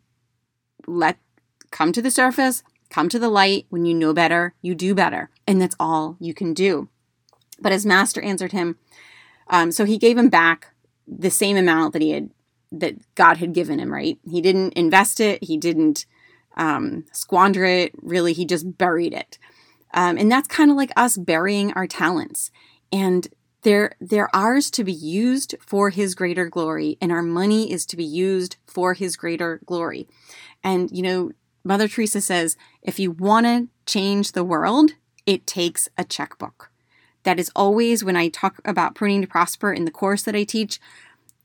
let 0.88 1.18
come 1.72 1.92
to 1.92 2.02
the 2.02 2.12
surface, 2.12 2.64
come 2.90 3.10
to 3.10 3.20
the 3.20 3.30
light. 3.30 3.66
When 3.70 3.86
you 3.86 3.94
know 3.94 4.14
better, 4.14 4.54
you 4.62 4.76
do 4.76 4.94
better. 4.94 5.30
And 5.48 5.62
that's 5.62 5.76
all 5.80 6.18
you 6.20 6.34
can 6.34 6.54
do. 6.54 6.90
But 7.60 7.72
his 7.72 7.86
master 7.86 8.22
answered 8.22 8.52
him. 8.52 8.78
Um, 9.48 9.72
so 9.72 9.86
he 9.86 9.98
gave 9.98 10.18
him 10.18 10.30
back 10.30 10.74
the 11.08 11.30
same 11.30 11.58
amount 11.58 11.94
that 11.94 12.02
he 12.02 12.12
had 12.12 12.30
that 12.72 12.96
God 13.16 13.38
had 13.38 13.54
given 13.54 13.80
him, 13.80 13.94
right? 13.94 14.18
He 14.28 14.42
didn't 14.42 14.74
invest 14.74 15.20
it, 15.20 15.44
he 15.44 15.58
didn't 15.58 16.06
um, 16.58 17.06
squander 17.12 17.64
it, 17.66 17.92
really, 18.02 18.34
he 18.34 18.46
just 18.46 18.78
buried 18.78 19.14
it. 19.14 19.38
Um, 19.94 20.18
and 20.18 20.32
that's 20.32 20.48
kind 20.48 20.72
of 20.72 20.78
like 20.78 20.92
us 20.96 21.18
burying 21.18 21.72
our 21.74 21.86
talents. 21.86 22.50
And 22.92 23.28
they're, 23.64 23.96
they're 24.00 24.34
ours 24.36 24.70
to 24.72 24.84
be 24.84 24.94
used 24.94 25.56
for 25.66 25.90
his 25.90 26.16
greater 26.16 26.48
glory, 26.48 26.98
and 27.02 27.12
our 27.12 27.24
money 27.24 27.72
is 27.72 27.86
to 27.88 27.98
be 27.98 28.04
used 28.04 28.58
for 28.68 28.94
his 28.94 29.16
greater 29.16 29.62
glory. 29.66 30.08
And, 30.64 30.92
you 30.92 31.02
know, 31.02 31.32
Mother 31.64 31.88
Teresa 31.88 32.22
says 32.22 32.58
if 32.82 33.00
you 33.00 33.12
want 33.12 33.46
to 33.46 33.68
change 33.86 34.34
the 34.34 34.44
world, 34.44 34.92
it 35.26 35.48
takes 35.48 35.88
a 35.98 36.04
checkbook. 36.04 36.70
That 37.24 37.40
is 37.40 37.52
always 37.56 38.04
when 38.04 38.18
I 38.18 38.28
talk 38.28 38.60
about 38.66 38.96
pruning 38.96 39.22
to 39.22 39.28
prosper 39.28 39.72
in 39.72 39.86
the 39.86 39.92
course 39.92 40.24
that 40.24 40.36
I 40.36 40.44
teach. 40.44 40.80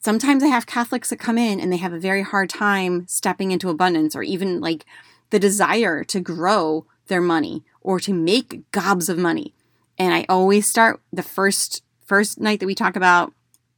Sometimes 0.00 0.42
I 0.42 0.48
have 0.48 0.66
Catholics 0.66 1.10
that 1.10 1.18
come 1.18 1.38
in 1.38 1.60
and 1.60 1.72
they 1.72 1.76
have 1.76 1.92
a 1.92 2.00
very 2.00 2.22
hard 2.22 2.50
time 2.50 3.06
stepping 3.06 3.52
into 3.52 3.70
abundance 3.70 4.16
or 4.16 4.22
even 4.22 4.60
like 4.60 4.84
the 5.30 5.38
desire 5.38 6.02
to 6.04 6.20
grow 6.20 6.86
their 7.06 7.20
money 7.20 7.64
or 7.80 8.00
to 8.00 8.12
make 8.12 8.70
gobs 8.72 9.08
of 9.08 9.18
money. 9.18 9.54
And 9.98 10.12
I 10.12 10.26
always 10.28 10.66
start 10.66 11.00
the 11.12 11.22
first 11.22 11.82
first 12.08 12.40
night 12.40 12.58
that 12.60 12.66
we 12.66 12.74
talk 12.74 12.96
about 12.96 13.32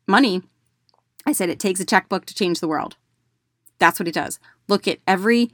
money, 0.07 0.43
I 1.27 1.33
said 1.33 1.51
it 1.51 1.61
takes 1.61 1.81
a 1.81 1.85
checkbook 1.85 2.25
to 2.27 2.35
change 2.35 2.61
the 2.61 2.69
world. 2.69 2.97
That's 3.79 3.99
what 3.99 4.09
it 4.09 4.15
does. 4.15 4.39
Look 4.69 4.87
at 4.89 5.01
every 5.07 5.51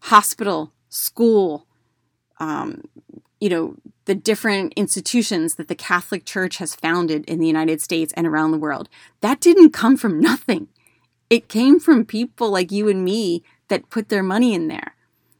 hospital, 0.00 0.72
school, 0.88 1.66
um, 2.40 2.84
you 3.40 3.48
know, 3.48 3.76
the 4.06 4.14
different 4.14 4.72
institutions 4.74 5.54
that 5.54 5.68
the 5.68 5.74
Catholic 5.74 6.24
Church 6.24 6.58
has 6.58 6.74
founded 6.74 7.24
in 7.26 7.38
the 7.38 7.46
United 7.46 7.80
States 7.80 8.12
and 8.16 8.26
around 8.26 8.50
the 8.50 8.58
world. 8.58 8.88
That 9.20 9.40
didn't 9.40 9.70
come 9.70 9.96
from 9.96 10.20
nothing. 10.20 10.68
It 11.30 11.48
came 11.48 11.78
from 11.78 12.04
people 12.04 12.50
like 12.50 12.72
you 12.72 12.88
and 12.88 13.04
me 13.04 13.42
that 13.68 13.90
put 13.90 14.08
their 14.08 14.22
money 14.22 14.54
in 14.54 14.68
there. 14.68 14.94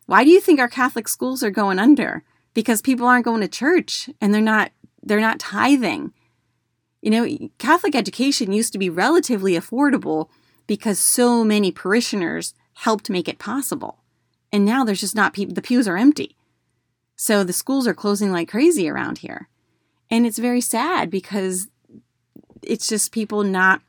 Why 0.07 0.23
do 0.23 0.31
you 0.31 0.41
think 0.41 0.61
our 0.61 0.69
Catholic 0.69 1.09
schools 1.09 1.43
are 1.43 1.51
going 1.51 1.79
under? 1.79 2.23
Because 2.55 2.83
people 2.83 3.07
aren't 3.07 3.25
going 3.25 3.41
to 3.41 3.49
church 3.49 4.11
and 4.21 4.33
they're 4.33 4.41
not 4.41 4.71
they're 5.03 5.21
not 5.21 5.39
tithing. 5.39 6.13
You 7.00 7.11
know, 7.11 7.49
Catholic 7.59 7.95
education 7.95 8.52
used 8.52 8.73
to 8.73 8.78
be 8.78 8.90
relatively 8.90 9.52
affordable 9.52 10.28
because 10.67 10.99
so 10.99 11.45
many 11.45 11.71
parishioners 11.71 12.55
helped 12.75 13.11
make 13.11 13.28
it 13.28 13.38
possible. 13.38 13.99
And 14.52 14.64
now 14.64 14.85
there's 14.85 15.00
just 15.00 15.14
not 15.14 15.33
people, 15.33 15.55
the 15.55 15.62
pews 15.62 15.87
are 15.87 15.97
empty. 15.97 16.37
So 17.17 17.45
the 17.45 17.52
schools 17.52 17.87
are 17.87 17.95
closing 17.95 18.33
like 18.33 18.49
crazy 18.49 18.88
around 18.88 19.19
here. 19.19 19.49
And 20.11 20.26
it's 20.26 20.38
very 20.38 20.61
sad 20.61 21.11
because 21.11 21.69
it's 22.62 22.87
just 22.87 23.12
people 23.12 23.43
not 23.43 23.83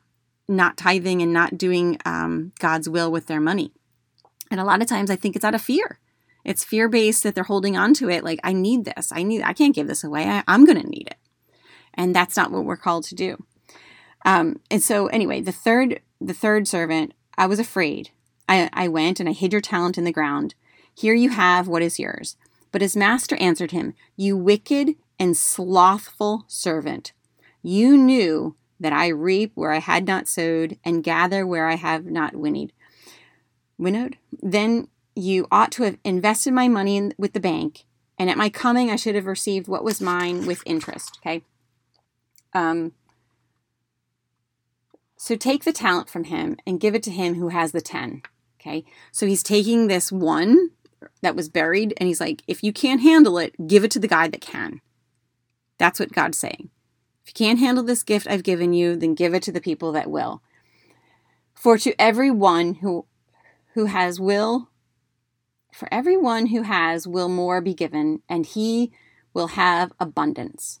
not 0.48 0.76
tithing 0.76 1.22
and 1.22 1.32
not 1.32 1.56
doing 1.56 1.96
um, 2.04 2.52
God's 2.58 2.88
will 2.88 3.12
with 3.12 3.28
their 3.28 3.40
money. 3.40 3.70
And 4.50 4.58
a 4.58 4.64
lot 4.64 4.82
of 4.82 4.88
times 4.88 5.08
I 5.08 5.14
think 5.14 5.36
it's 5.36 5.44
out 5.44 5.54
of 5.54 5.62
fear. 5.62 6.00
It's 6.44 6.64
fear 6.64 6.88
based 6.88 7.22
that 7.22 7.36
they're 7.36 7.44
holding 7.44 7.76
on 7.76 7.94
to 7.94 8.10
it 8.10 8.24
like, 8.24 8.40
I 8.42 8.52
need 8.52 8.84
this. 8.84 9.12
I 9.12 9.22
need, 9.22 9.42
I 9.42 9.52
can't 9.52 9.76
give 9.76 9.86
this 9.86 10.02
away. 10.02 10.24
I, 10.24 10.42
I'm 10.48 10.64
going 10.64 10.80
to 10.80 10.88
need 10.88 11.06
it 11.06 11.19
and 11.94 12.14
that's 12.14 12.36
not 12.36 12.50
what 12.50 12.64
we're 12.64 12.76
called 12.76 13.04
to 13.04 13.14
do. 13.14 13.42
Um, 14.24 14.60
and 14.70 14.82
so 14.82 15.06
anyway, 15.08 15.40
the 15.40 15.52
third 15.52 16.00
the 16.20 16.34
third 16.34 16.68
servant, 16.68 17.14
I 17.38 17.46
was 17.46 17.58
afraid. 17.58 18.10
I, 18.48 18.68
I 18.72 18.88
went 18.88 19.20
and 19.20 19.28
I 19.28 19.32
hid 19.32 19.52
your 19.52 19.62
talent 19.62 19.96
in 19.96 20.04
the 20.04 20.12
ground. 20.12 20.54
Here 20.94 21.14
you 21.14 21.30
have 21.30 21.66
what 21.66 21.82
is 21.82 21.98
yours. 21.98 22.36
But 22.72 22.82
his 22.82 22.96
master 22.96 23.36
answered 23.36 23.70
him, 23.70 23.94
You 24.16 24.36
wicked 24.36 24.96
and 25.18 25.36
slothful 25.36 26.44
servant. 26.46 27.12
You 27.62 27.96
knew 27.96 28.56
that 28.78 28.92
I 28.92 29.08
reap 29.08 29.52
where 29.54 29.72
I 29.72 29.78
had 29.78 30.06
not 30.06 30.28
sowed 30.28 30.78
and 30.84 31.04
gather 31.04 31.46
where 31.46 31.68
I 31.68 31.76
have 31.76 32.06
not 32.06 32.34
winnowed. 32.34 32.72
Winnowed? 33.78 34.16
Then 34.42 34.88
you 35.14 35.46
ought 35.50 35.72
to 35.72 35.82
have 35.84 35.98
invested 36.04 36.52
my 36.52 36.68
money 36.68 36.96
in, 36.96 37.14
with 37.18 37.32
the 37.32 37.40
bank, 37.40 37.84
and 38.18 38.30
at 38.30 38.38
my 38.38 38.48
coming 38.48 38.90
I 38.90 38.96
should 38.96 39.14
have 39.14 39.26
received 39.26 39.68
what 39.68 39.84
was 39.84 40.00
mine 40.00 40.46
with 40.46 40.62
interest. 40.64 41.18
Okay. 41.20 41.42
Um, 42.52 42.92
so 45.16 45.36
take 45.36 45.64
the 45.64 45.72
talent 45.72 46.08
from 46.08 46.24
him 46.24 46.56
and 46.66 46.80
give 46.80 46.94
it 46.94 47.02
to 47.04 47.10
him 47.10 47.34
who 47.34 47.48
has 47.48 47.72
the 47.72 47.80
10. 47.80 48.22
Okay. 48.60 48.84
So 49.12 49.26
he's 49.26 49.42
taking 49.42 49.86
this 49.86 50.10
one 50.10 50.70
that 51.22 51.36
was 51.36 51.48
buried 51.48 51.94
and 51.96 52.06
he's 52.06 52.20
like, 52.20 52.42
if 52.46 52.62
you 52.62 52.72
can't 52.72 53.00
handle 53.00 53.38
it, 53.38 53.54
give 53.66 53.84
it 53.84 53.90
to 53.92 53.98
the 53.98 54.08
guy 54.08 54.28
that 54.28 54.40
can. 54.40 54.80
That's 55.78 55.98
what 55.98 56.12
God's 56.12 56.38
saying. 56.38 56.70
If 57.24 57.28
you 57.28 57.46
can't 57.46 57.58
handle 57.58 57.84
this 57.84 58.02
gift 58.02 58.26
I've 58.28 58.42
given 58.42 58.72
you, 58.72 58.96
then 58.96 59.14
give 59.14 59.34
it 59.34 59.42
to 59.44 59.52
the 59.52 59.60
people 59.60 59.92
that 59.92 60.10
will. 60.10 60.42
For 61.54 61.78
to 61.78 61.98
every 62.00 62.30
one 62.30 62.74
who 62.74 63.06
who 63.74 63.86
has 63.86 64.18
will 64.18 64.70
for 65.72 65.88
everyone 65.92 66.46
who 66.46 66.62
has 66.62 67.06
will 67.06 67.28
more 67.28 67.60
be 67.60 67.74
given 67.74 68.22
and 68.28 68.44
he 68.44 68.92
will 69.32 69.48
have 69.48 69.92
abundance. 70.00 70.80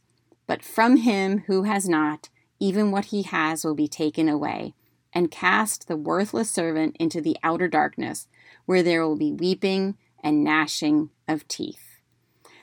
But 0.50 0.64
from 0.64 0.96
him 0.96 1.44
who 1.46 1.62
has 1.62 1.88
not, 1.88 2.28
even 2.58 2.90
what 2.90 3.04
he 3.04 3.22
has 3.22 3.64
will 3.64 3.76
be 3.76 3.86
taken 3.86 4.28
away. 4.28 4.74
And 5.12 5.30
cast 5.30 5.86
the 5.86 5.96
worthless 5.96 6.50
servant 6.50 6.96
into 6.98 7.20
the 7.20 7.36
outer 7.44 7.68
darkness, 7.68 8.26
where 8.66 8.82
there 8.82 9.06
will 9.06 9.14
be 9.14 9.30
weeping 9.30 9.96
and 10.24 10.42
gnashing 10.42 11.10
of 11.28 11.46
teeth. 11.46 12.00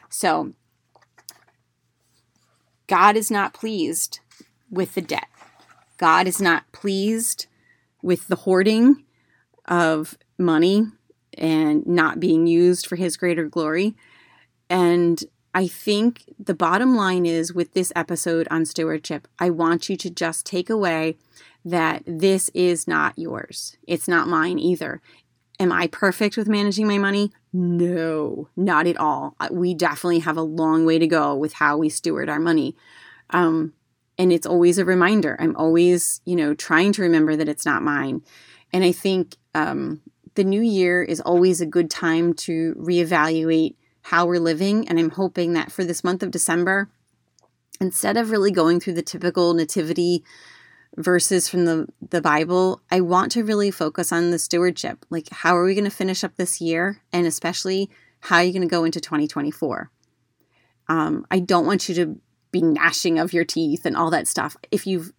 So, 0.10 0.52
God 2.88 3.16
is 3.16 3.32
not 3.32 3.54
pleased 3.54 4.20
with 4.70 4.94
the 4.94 5.02
debt. 5.02 5.30
God 5.98 6.28
is 6.28 6.42
not 6.42 6.70
pleased 6.74 7.48
with 8.02 8.28
the 8.28 8.36
hoarding 8.36 9.06
of 9.64 10.18
money 10.38 10.88
and 11.38 11.88
not 11.88 12.20
being 12.20 12.48
used 12.48 12.86
for 12.86 12.98
his 12.98 13.16
greater 13.16 13.48
glory. 13.48 13.96
And 14.70 15.24
I 15.54 15.68
think 15.68 16.24
the 16.38 16.54
bottom 16.54 16.96
line 16.96 17.26
is 17.26 17.54
with 17.54 17.74
this 17.74 17.92
episode 17.96 18.48
on 18.52 18.66
stewardship, 18.66 19.28
I 19.40 19.50
want 19.50 19.90
you 19.90 19.98
to 19.98 20.10
just 20.10 20.46
take 20.46 20.70
away 20.70 21.18
that 21.66 22.04
this 22.06 22.50
is 22.54 22.88
not 22.88 23.18
yours. 23.18 23.78
It's 23.88 24.08
not 24.08 24.28
mine 24.28 24.60
either. 24.60 25.02
Am 25.60 25.72
I 25.72 25.88
perfect 25.88 26.38
with 26.38 26.48
managing 26.48 26.88
my 26.88 27.00
money? 27.00 27.32
No, 27.52 28.48
not 28.56 28.86
at 28.86 28.98
all. 28.98 29.36
We 29.50 29.74
definitely 29.74 30.20
have 30.20 30.38
a 30.38 30.44
long 30.44 30.86
way 30.86 31.00
to 31.00 31.08
go 31.08 31.36
with 31.36 31.54
how 31.54 31.78
we 31.78 31.90
steward 31.90 32.30
our 32.30 32.40
money. 32.40 32.76
Um, 33.32 33.74
and 34.18 34.32
it's 34.32 34.46
always 34.46 34.78
a 34.78 34.86
reminder. 34.86 35.36
I'm 35.40 35.56
always, 35.56 36.22
you 36.26 36.36
know, 36.36 36.54
trying 36.54 36.92
to 36.94 37.02
remember 37.02 37.36
that 37.36 37.50
it's 37.50 37.66
not 37.66 37.82
mine. 37.82 38.22
And 38.72 38.84
I 38.84 38.92
think 38.92 39.36
um, 39.56 40.02
the 40.36 40.44
new 40.44 40.62
year 40.62 41.02
is 41.02 41.20
always 41.22 41.62
a 41.62 41.66
good 41.66 41.90
time 41.90 42.34
to 42.34 42.76
reevaluate 42.76 43.76
how 44.08 44.26
we're 44.26 44.40
living. 44.40 44.88
And 44.88 44.98
I'm 44.98 45.10
hoping 45.10 45.52
that 45.54 45.70
for 45.70 45.84
this 45.84 46.02
month 46.02 46.24
of 46.24 46.32
December, 46.32 46.90
instead 47.82 48.16
of 48.16 48.32
really 48.32 48.52
going 48.52 48.80
through 48.80 48.94
the 48.94 49.02
typical 49.02 49.54
nativity 49.54 50.24
verses 50.96 51.50
from 51.50 51.66
the, 51.66 51.88
the 52.10 52.22
Bible, 52.22 52.82
I 52.90 53.02
want 53.02 53.34
to 53.34 53.44
really 53.44 53.70
focus 53.70 54.14
on 54.14 54.32
the 54.32 54.40
stewardship. 54.40 55.06
Like, 55.10 55.28
how 55.30 55.58
are 55.58 55.66
we 55.66 55.76
going 55.76 55.84
to 55.84 55.92
finish 55.92 56.24
up 56.24 56.38
this 56.38 56.62
year? 56.62 57.02
And 57.12 57.28
especially, 57.28 57.90
how 58.22 58.38
are 58.38 58.44
you 58.44 58.54
going 58.54 58.62
to 58.62 58.68
go 58.68 58.86
into 58.86 59.02
2024? 59.02 59.92
Um, 60.88 61.28
I 61.30 61.40
don't 61.40 61.66
want 61.66 61.90
you 61.90 61.96
to 61.96 62.18
be 62.52 62.62
gnashing 62.62 63.20
of 63.20 63.34
your 63.34 63.44
teeth 63.44 63.86
and 63.86 63.98
all 63.98 64.10
that 64.12 64.28
stuff. 64.28 64.56
If 64.72 64.88
you've 64.88 65.12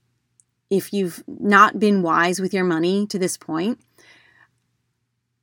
if 0.71 0.95
you've 0.95 1.23
not 1.26 1.78
been 1.78 2.02
wise 2.02 2.40
with 2.40 2.52
your 2.52 2.64
money 2.64 3.07
to 3.07 3.18
this 3.18 3.37
point, 3.37 3.80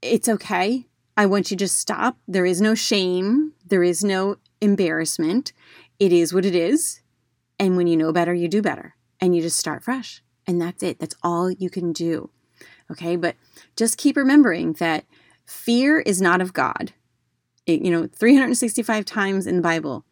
it's 0.01 0.29
okay. 0.29 0.85
I 1.17 1.25
want 1.25 1.49
you 1.49 1.57
to 1.57 1.67
stop. 1.67 2.17
There 2.27 2.45
is 2.45 2.61
no 2.61 2.75
shame, 2.75 3.53
there 3.65 3.83
is 3.83 4.03
no 4.03 4.37
embarrassment. 4.61 5.53
It 5.99 6.11
is 6.11 6.33
what 6.33 6.45
it 6.45 6.55
is. 6.55 7.01
And 7.57 7.77
when 7.77 7.87
you 7.87 7.95
know 7.95 8.11
better, 8.11 8.33
you 8.33 8.47
do 8.47 8.61
better. 8.61 8.95
And 9.21 9.35
you 9.35 9.41
just 9.41 9.57
start 9.57 9.83
fresh. 9.83 10.21
And 10.45 10.61
that's 10.61 10.83
it. 10.83 10.99
That's 10.99 11.15
all 11.23 11.49
you 11.49 11.69
can 11.69 11.93
do. 11.93 12.29
Okay. 12.91 13.15
But 13.15 13.35
just 13.75 13.97
keep 13.97 14.17
remembering 14.17 14.73
that 14.73 15.05
fear 15.45 15.99
is 15.99 16.21
not 16.21 16.41
of 16.41 16.53
God. 16.53 16.93
It, 17.65 17.81
you 17.81 17.91
know, 17.91 18.07
365 18.07 19.05
times 19.05 19.47
in 19.47 19.55
the 19.55 19.61
Bible, 19.61 20.05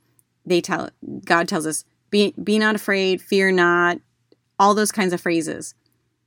they 0.46 0.62
tell 0.62 0.90
God 1.26 1.48
tells 1.48 1.68
us, 1.68 1.84
be, 2.10 2.34
be 2.42 2.58
not 2.58 2.76
afraid, 2.76 3.22
fear 3.22 3.52
not, 3.52 4.00
all 4.58 4.74
those 4.74 4.92
kinds 4.92 5.14
of 5.14 5.22
phrases. 5.22 5.76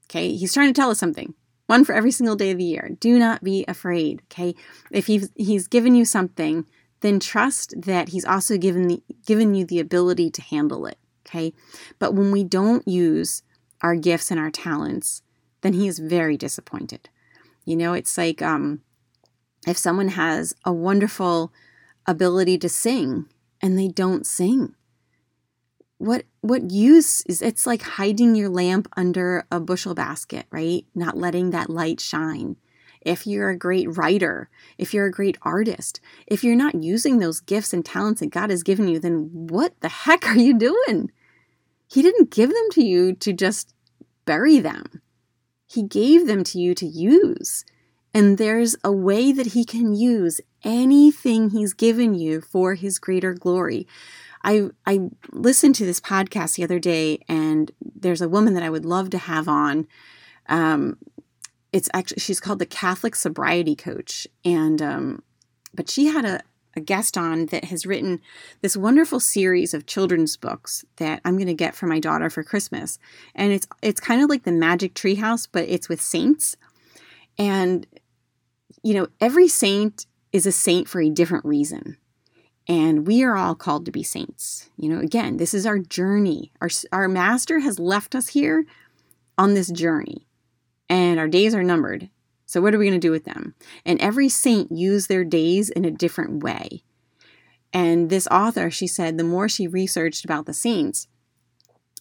Okay. 0.05 0.37
He's 0.37 0.53
trying 0.53 0.73
to 0.73 0.79
tell 0.79 0.91
us 0.91 0.99
something 0.99 1.35
one 1.67 1.85
for 1.85 1.95
every 1.95 2.11
single 2.11 2.37
day 2.37 2.51
of 2.51 2.59
the 2.59 2.65
year. 2.65 2.97
Do 3.01 3.19
not 3.19 3.43
be 3.43 3.65
afraid, 3.67 4.23
okay? 4.31 4.55
If 4.91 5.07
he's, 5.07 5.31
he's 5.35 5.67
given 5.67 5.95
you 5.95 6.05
something, 6.05 6.67
then 7.01 7.21
trust 7.21 7.75
that 7.77 8.11
he's 8.11 8.25
also 8.25 8.57
given, 8.57 8.89
the, 8.89 9.03
given 9.27 9.55
you 9.55 9.65
the 9.65 9.81
ability 9.81 10.31
to 10.31 10.43
handle 10.43 10.87
it, 10.87 10.99
okay? 11.27 11.53
But 11.99 12.15
when 12.15 12.31
we 12.31 12.45
don't 12.45 12.87
use 12.87 13.43
our 13.83 13.97
gifts 13.97 14.31
and 14.31 14.41
our 14.41 14.51
talents, 14.51 15.23
then 15.61 15.73
he 15.73 15.89
is 15.89 15.99
very 15.99 16.37
disappointed. 16.37 17.09
You 17.65 17.77
know, 17.77 17.93
it's 17.93 18.17
like 18.17 18.41
um, 18.41 18.83
if 19.67 19.77
someone 19.77 20.09
has 20.09 20.55
a 20.65 20.73
wonderful 20.73 21.53
ability 22.07 22.59
to 22.59 22.69
sing 22.69 23.27
and 23.61 23.77
they 23.77 23.89
don't 23.89 24.25
sing, 24.25 24.76
what 25.99 26.25
what 26.41 26.71
use 26.71 27.23
is 27.23 27.41
it's 27.43 27.67
like 27.67 27.83
hiding 27.83 28.35
your 28.35 28.49
lamp 28.49 28.89
under 28.97 29.47
a 29.51 29.61
bushel 29.61 29.95
basket 29.95 30.47
right? 30.51 30.85
Not 30.95 31.17
letting 31.17 31.51
that 31.51 31.71
light 31.71 32.01
shine. 32.01 32.57
If 33.01 33.27
you're 33.27 33.51
a 33.51 33.59
great 33.59 33.97
writer 33.97 34.51
if 34.79 34.93
you're 34.93 35.07
a 35.07 35.13
great 35.13 35.39
artist 35.43 36.01
if 36.27 36.43
you're 36.43 36.57
not 36.57 36.83
using 36.83 37.19
those 37.19 37.41
gifts 37.41 37.73
and 37.73 37.85
talents 37.85 38.21
that 38.21 38.31
god 38.31 38.51
has 38.51 38.63
given 38.63 38.89
you 38.89 38.99
then 38.99 39.31
what 39.33 39.81
the 39.81 39.89
heck 39.89 40.27
are 40.27 40.39
you 40.39 40.59
doing? 40.59 41.11
He 41.89 42.03
didn't 42.03 42.31
give 42.31 42.51
them 42.51 42.71
to 42.73 42.85
you 42.85 43.15
to 43.15 43.33
just 43.33 43.73
bury 44.25 44.59
them. 44.59 45.03
He 45.67 45.83
gave 45.83 46.27
them 46.27 46.45
to 46.45 46.59
you 46.59 46.75
to 46.75 46.87
use. 46.87 47.65
And 48.13 48.39
there's 48.39 48.77
a 48.83 48.93
way 48.93 49.33
that 49.33 49.49
He 49.49 49.65
can 49.65 49.95
use 49.95 50.41
anything 50.65 51.51
He's 51.51 51.75
given 51.75 52.15
you 52.15 52.41
for 52.41 52.75
His 52.75 52.99
greater 52.99 53.35
glory. 53.35 53.87
I, 54.45 54.69
I 54.87 55.11
listened 55.33 55.75
to 55.77 55.87
this 55.87 56.01
podcast 56.01 56.57
the 56.57 56.65
other 56.65 56.79
day, 56.79 57.25
and 57.29 57.71
there's 57.81 58.23
a 58.23 58.29
woman 58.29 58.55
that 58.55 58.63
I 58.63 58.71
would 58.71 58.85
love 58.85 59.11
to 59.11 59.19
have 59.19 59.49
on. 59.49 59.87
Um, 60.49 60.99
it's 61.73 61.91
actually 61.93 62.21
she's 62.21 62.41
called 62.41 62.59
the 62.59 62.67
Catholic 62.67 63.15
Sobriety 63.15 63.75
Coach, 63.75 64.27
and 64.45 64.81
um, 64.81 65.23
but 65.75 65.91
she 65.91 66.07
had 66.07 66.25
a, 66.25 66.41
a 66.75 66.81
guest 66.81 67.19
on 67.19 67.47
that 67.47 67.65
has 67.65 67.87
written 67.87 68.21
this 68.63 68.77
wonderful 68.77 69.21
series 69.21 69.75
of 69.75 69.87
children's 69.87 70.37
books 70.37 70.85
that 70.97 71.21
I'm 71.25 71.37
going 71.37 71.47
to 71.49 71.55
get 71.55 71.75
for 71.75 71.87
my 71.87 72.01
daughter 72.01 72.31
for 72.31 72.43
Christmas. 72.43 72.99
And 73.35 73.53
it's 73.53 73.67
it's 73.83 74.01
kind 74.01 74.23
of 74.23 74.31
like 74.31 74.45
the 74.45 74.53
Magic 74.53 74.95
Treehouse, 74.95 75.49
but 75.51 75.69
it's 75.69 75.89
with 75.89 76.01
saints. 76.01 76.57
And 77.39 77.87
you 78.83 78.95
know, 78.95 79.09
every 79.21 79.49
saint 79.49 80.07
is 80.33 80.47
a 80.47 80.53
saint 80.53 80.89
for 80.89 81.01
a 81.01 81.11
different 81.11 81.45
reason. 81.45 81.97
And 82.69 83.07
we 83.07 83.23
are 83.23 83.37
all 83.37 83.55
called 83.55 83.85
to 83.87 83.93
be 83.93 84.03
saints. 84.03 84.71
You 84.77 84.89
know, 84.89 84.99
again, 84.99 85.37
this 85.37 85.55
is 85.55 85.67
our 85.67 85.79
journey. 85.79 86.53
Our 86.61 86.69
our 86.93 87.09
master 87.09 87.61
has 87.61 87.79
left 87.79 88.15
us 88.15 88.29
here 88.29 88.67
on 89.39 89.55
this 89.55 89.71
journey. 89.71 90.27
And 90.89 91.19
our 91.19 91.29
days 91.29 91.55
are 91.55 91.63
numbered. 91.63 92.11
So, 92.47 92.61
what 92.61 92.75
are 92.75 92.79
we 92.79 92.87
going 92.87 93.01
to 93.01 93.07
do 93.07 93.11
with 93.11 93.25
them? 93.25 93.55
And 93.85 94.01
every 94.01 94.29
saint 94.29 94.71
used 94.71 95.09
their 95.09 95.25
days 95.25 95.69
in 95.69 95.85
a 95.85 95.91
different 95.91 96.43
way. 96.43 96.83
And 97.73 98.09
this 98.09 98.29
author, 98.29 98.71
she 98.71 98.87
said, 98.87 99.19
the 99.19 99.25
more 99.25 99.49
she 99.49 99.67
researched 99.67 100.25
about 100.25 100.47
the 100.47 100.55
saints, 100.55 101.09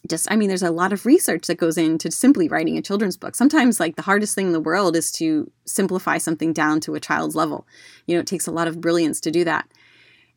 just, 0.08 0.30
I 0.30 0.36
mean, 0.36 0.48
there's 0.48 0.62
a 0.62 0.70
lot 0.70 0.92
of 0.92 1.04
research 1.04 1.48
that 1.48 1.58
goes 1.58 1.76
into 1.76 2.12
simply 2.12 2.48
writing 2.48 2.78
a 2.78 2.82
children's 2.82 3.16
book. 3.16 3.34
Sometimes, 3.34 3.80
like, 3.80 3.96
the 3.96 4.02
hardest 4.02 4.36
thing 4.36 4.46
in 4.46 4.52
the 4.52 4.60
world 4.60 4.94
is 4.94 5.10
to 5.12 5.50
simplify 5.64 6.18
something 6.18 6.52
down 6.52 6.80
to 6.80 6.94
a 6.94 7.00
child's 7.00 7.34
level. 7.34 7.66
You 8.06 8.14
know, 8.14 8.20
it 8.20 8.26
takes 8.26 8.46
a 8.46 8.52
lot 8.52 8.68
of 8.68 8.80
brilliance 8.80 9.20
to 9.22 9.32
do 9.32 9.42
that. 9.44 9.68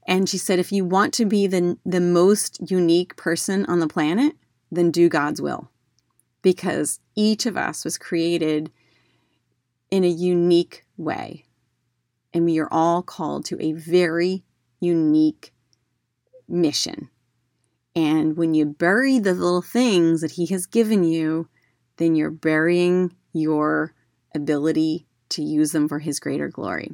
And 0.09 0.27
she 0.27 0.39
said, 0.39 0.57
if 0.57 0.71
you 0.71 0.83
want 0.83 1.13
to 1.13 1.25
be 1.25 1.45
the, 1.45 1.77
the 1.85 2.01
most 2.01 2.71
unique 2.71 3.15
person 3.15 3.63
on 3.67 3.79
the 3.79 3.87
planet, 3.87 4.33
then 4.71 4.89
do 4.89 5.07
God's 5.07 5.39
will. 5.39 5.69
Because 6.41 6.99
each 7.15 7.45
of 7.45 7.55
us 7.55 7.85
was 7.85 7.99
created 7.99 8.71
in 9.91 10.03
a 10.03 10.07
unique 10.07 10.83
way. 10.97 11.45
And 12.33 12.43
we 12.43 12.57
are 12.57 12.67
all 12.71 13.03
called 13.03 13.45
to 13.45 13.63
a 13.63 13.73
very 13.73 14.43
unique 14.79 15.53
mission. 16.47 17.11
And 17.95 18.35
when 18.35 18.55
you 18.55 18.65
bury 18.65 19.19
the 19.19 19.35
little 19.35 19.61
things 19.61 20.21
that 20.21 20.31
He 20.31 20.47
has 20.47 20.65
given 20.65 21.03
you, 21.03 21.49
then 21.97 22.15
you're 22.15 22.31
burying 22.31 23.13
your 23.31 23.93
ability 24.33 25.05
to 25.29 25.43
use 25.43 25.71
them 25.71 25.87
for 25.87 25.99
His 25.99 26.19
greater 26.19 26.47
glory. 26.47 26.93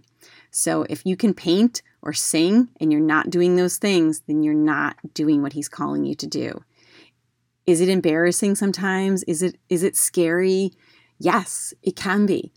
So 0.52 0.86
if 0.90 1.06
you 1.06 1.16
can 1.16 1.34
paint 1.34 1.82
or 2.06 2.14
sing 2.14 2.70
and 2.80 2.92
you're 2.92 3.02
not 3.02 3.30
doing 3.30 3.56
those 3.56 3.78
things, 3.78 4.22
then 4.28 4.44
you're 4.44 4.54
not 4.54 4.96
doing 5.14 5.42
what 5.42 5.54
He's 5.54 5.68
calling 5.68 6.06
you 6.06 6.16
to 6.16 6.28
do. 6.28 6.64
Is 7.66 7.82
it 7.82 7.90
embarrassing 7.90 8.56
sometimes? 8.56 9.24
Is 9.24 9.42
it 9.42 9.58
is 9.68 9.84
it 9.84 9.98
scary? 9.98 10.72
Yes, 11.20 11.74
it 11.82 11.96
can 11.96 12.26
be 12.26 12.54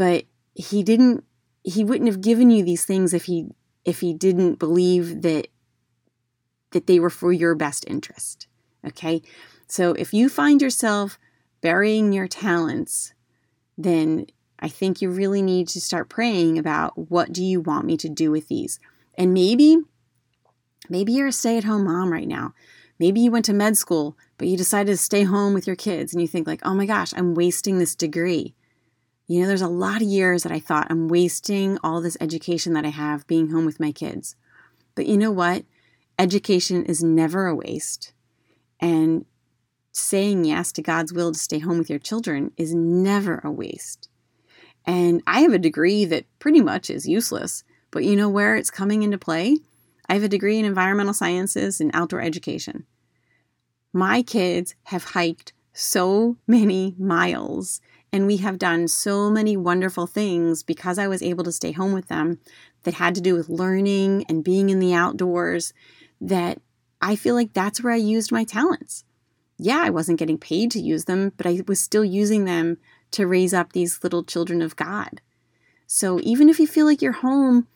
but 0.00 0.24
he 0.54 0.82
didn't 0.82 1.22
he 1.62 1.84
wouldn't 1.84 2.08
have 2.08 2.22
given 2.22 2.50
you 2.50 2.64
these 2.64 2.86
things 2.86 3.12
if 3.12 3.24
he 3.24 3.48
if 3.84 4.00
he 4.00 4.14
didn't 4.14 4.58
believe 4.58 5.20
that 5.20 5.48
that 6.70 6.86
they 6.86 6.98
were 6.98 7.10
for 7.10 7.34
your 7.34 7.54
best 7.54 7.84
interest 7.86 8.46
okay 8.82 9.20
so 9.66 9.92
if 9.92 10.14
you 10.14 10.30
find 10.30 10.62
yourself 10.62 11.18
burying 11.60 12.14
your 12.14 12.26
talents 12.26 13.12
then 13.76 14.24
i 14.60 14.68
think 14.68 15.00
you 15.00 15.10
really 15.10 15.42
need 15.42 15.68
to 15.68 15.80
start 15.80 16.08
praying 16.08 16.58
about 16.58 17.10
what 17.10 17.32
do 17.32 17.44
you 17.44 17.60
want 17.60 17.84
me 17.84 17.96
to 17.96 18.08
do 18.08 18.30
with 18.30 18.48
these 18.48 18.78
and 19.16 19.34
maybe 19.34 19.78
maybe 20.88 21.12
you're 21.12 21.28
a 21.28 21.32
stay-at-home 21.32 21.84
mom 21.84 22.12
right 22.12 22.28
now 22.28 22.52
maybe 22.98 23.20
you 23.20 23.30
went 23.30 23.44
to 23.44 23.52
med 23.52 23.76
school 23.76 24.16
but 24.38 24.48
you 24.48 24.56
decided 24.56 24.90
to 24.92 24.96
stay 24.96 25.24
home 25.24 25.54
with 25.54 25.66
your 25.66 25.76
kids 25.76 26.12
and 26.12 26.20
you 26.20 26.28
think 26.28 26.46
like 26.46 26.60
oh 26.64 26.74
my 26.74 26.86
gosh 26.86 27.12
i'm 27.16 27.34
wasting 27.34 27.78
this 27.78 27.94
degree 27.94 28.54
you 29.30 29.40
know, 29.40 29.46
there's 29.46 29.62
a 29.62 29.68
lot 29.68 30.02
of 30.02 30.08
years 30.08 30.42
that 30.42 30.50
I 30.50 30.58
thought 30.58 30.88
I'm 30.90 31.06
wasting 31.06 31.78
all 31.84 32.00
this 32.00 32.16
education 32.20 32.72
that 32.72 32.84
I 32.84 32.88
have 32.88 33.28
being 33.28 33.50
home 33.50 33.64
with 33.64 33.78
my 33.78 33.92
kids. 33.92 34.34
But 34.96 35.06
you 35.06 35.16
know 35.16 35.30
what? 35.30 35.64
Education 36.18 36.84
is 36.84 37.04
never 37.04 37.46
a 37.46 37.54
waste. 37.54 38.12
And 38.80 39.24
saying 39.92 40.46
yes 40.46 40.72
to 40.72 40.82
God's 40.82 41.12
will 41.12 41.30
to 41.30 41.38
stay 41.38 41.60
home 41.60 41.78
with 41.78 41.88
your 41.88 42.00
children 42.00 42.50
is 42.56 42.74
never 42.74 43.40
a 43.44 43.52
waste. 43.52 44.08
And 44.86 45.22
I 45.26 45.40
have 45.40 45.52
a 45.52 45.58
degree 45.58 46.04
that 46.06 46.26
pretty 46.38 46.60
much 46.60 46.90
is 46.90 47.08
useless, 47.08 47.64
but 47.90 48.04
you 48.04 48.16
know 48.16 48.28
where 48.28 48.56
it's 48.56 48.70
coming 48.70 49.02
into 49.02 49.18
play? 49.18 49.58
I 50.08 50.14
have 50.14 50.22
a 50.22 50.28
degree 50.28 50.58
in 50.58 50.64
environmental 50.64 51.14
sciences 51.14 51.80
and 51.80 51.90
outdoor 51.94 52.20
education. 52.20 52.86
My 53.92 54.22
kids 54.22 54.74
have 54.84 55.04
hiked 55.04 55.52
so 55.72 56.36
many 56.46 56.94
miles 56.98 57.80
and 58.12 58.26
we 58.26 58.38
have 58.38 58.58
done 58.58 58.88
so 58.88 59.30
many 59.30 59.56
wonderful 59.56 60.06
things 60.06 60.62
because 60.62 60.98
I 60.98 61.06
was 61.06 61.22
able 61.22 61.44
to 61.44 61.52
stay 61.52 61.72
home 61.72 61.92
with 61.92 62.08
them 62.08 62.40
that 62.82 62.94
had 62.94 63.14
to 63.14 63.20
do 63.20 63.34
with 63.34 63.48
learning 63.48 64.24
and 64.28 64.42
being 64.42 64.70
in 64.70 64.80
the 64.80 64.94
outdoors 64.94 65.72
that 66.20 66.60
I 67.00 67.16
feel 67.16 67.34
like 67.34 67.52
that's 67.52 67.82
where 67.82 67.92
I 67.92 67.96
used 67.96 68.32
my 68.32 68.44
talents. 68.44 69.04
Yeah, 69.58 69.80
I 69.82 69.90
wasn't 69.90 70.18
getting 70.18 70.38
paid 70.38 70.70
to 70.72 70.80
use 70.80 71.04
them, 71.04 71.32
but 71.36 71.46
I 71.46 71.60
was 71.66 71.80
still 71.80 72.04
using 72.04 72.44
them 72.44 72.78
to 73.12 73.26
raise 73.26 73.54
up 73.54 73.72
these 73.72 74.02
little 74.02 74.24
children 74.24 74.62
of 74.62 74.76
God. 74.76 75.20
So 75.86 76.20
even 76.22 76.48
if 76.48 76.60
you 76.60 76.66
feel 76.66 76.86
like 76.86 77.02
you're 77.02 77.12
home 77.12 77.66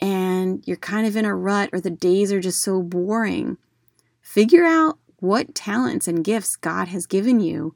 and 0.00 0.62
you're 0.66 0.76
kind 0.76 1.06
of 1.06 1.16
in 1.16 1.24
a 1.24 1.34
rut 1.34 1.70
or 1.72 1.80
the 1.80 1.90
days 1.90 2.32
are 2.32 2.40
just 2.40 2.60
so 2.60 2.82
boring, 2.82 3.56
figure 4.20 4.64
out 4.64 4.98
what 5.16 5.54
talents 5.54 6.08
and 6.08 6.24
gifts 6.24 6.56
God 6.56 6.88
has 6.88 7.06
given 7.06 7.40
you 7.40 7.74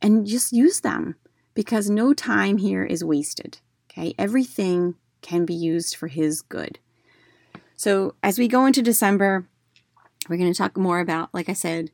and 0.00 0.26
just 0.26 0.52
use 0.52 0.80
them 0.80 1.16
because 1.54 1.88
no 1.88 2.12
time 2.12 2.58
here 2.58 2.84
is 2.84 3.04
wasted. 3.04 3.58
Okay, 3.90 4.14
everything 4.18 4.94
can 5.22 5.44
be 5.44 5.54
used 5.54 5.96
for 5.96 6.08
His 6.08 6.42
good. 6.42 6.78
So, 7.76 8.14
as 8.22 8.38
we 8.38 8.48
go 8.48 8.66
into 8.66 8.82
December, 8.82 9.46
we're 10.28 10.36
going 10.36 10.52
to 10.52 10.56
talk 10.56 10.76
more 10.76 11.00
about, 11.00 11.32
like 11.32 11.48
I 11.48 11.52
said, 11.52 11.90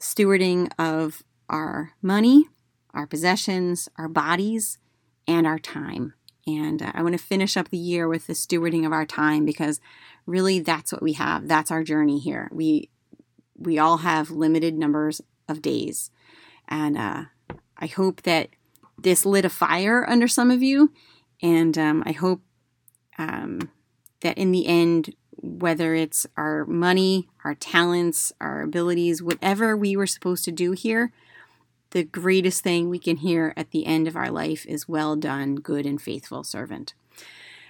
stewarding 0.00 0.70
of 0.78 1.22
our 1.48 1.92
money, 2.00 2.46
our 2.96 3.06
possessions, 3.06 3.88
our 3.96 4.08
bodies, 4.08 4.78
and 5.28 5.46
our 5.46 5.58
time. 5.58 6.14
And 6.46 6.82
uh, 6.82 6.92
I 6.94 7.02
want 7.02 7.12
to 7.18 7.24
finish 7.24 7.56
up 7.56 7.68
the 7.68 7.76
year 7.76 8.08
with 8.08 8.26
the 8.26 8.32
stewarding 8.32 8.86
of 8.86 8.92
our 8.92 9.04
time 9.04 9.44
because 9.44 9.80
really 10.24 10.60
that's 10.60 10.92
what 10.92 11.02
we 11.02 11.14
have. 11.14 11.48
That's 11.48 11.70
our 11.70 11.84
journey 11.84 12.18
here. 12.18 12.48
We 12.52 12.90
we 13.58 13.78
all 13.78 13.98
have 13.98 14.30
limited 14.30 14.74
numbers 14.74 15.22
of 15.48 15.62
days, 15.62 16.10
and 16.68 16.96
uh, 16.96 17.24
I 17.78 17.86
hope 17.86 18.22
that 18.22 18.50
this 18.98 19.26
lit 19.26 19.44
a 19.44 19.50
fire 19.50 20.08
under 20.08 20.28
some 20.28 20.50
of 20.50 20.62
you. 20.62 20.92
And 21.42 21.76
um, 21.76 22.02
I 22.06 22.12
hope 22.12 22.42
um, 23.18 23.70
that 24.20 24.38
in 24.38 24.52
the 24.52 24.66
end, 24.66 25.14
whether 25.32 25.94
it's 25.94 26.26
our 26.36 26.64
money, 26.64 27.28
our 27.44 27.54
talents, 27.54 28.32
our 28.40 28.62
abilities, 28.62 29.22
whatever 29.22 29.76
we 29.76 29.96
were 29.96 30.06
supposed 30.06 30.44
to 30.46 30.52
do 30.52 30.72
here, 30.72 31.12
the 31.90 32.04
greatest 32.04 32.62
thing 32.62 32.88
we 32.88 32.98
can 32.98 33.18
hear 33.18 33.54
at 33.56 33.70
the 33.70 33.86
end 33.86 34.08
of 34.08 34.16
our 34.16 34.30
life 34.30 34.66
is 34.66 34.88
well 34.88 35.16
done, 35.16 35.56
good 35.56 35.86
and 35.86 36.00
faithful 36.00 36.44
servant. 36.44 36.94